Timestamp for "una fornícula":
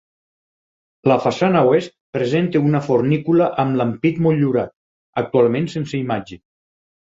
2.71-3.51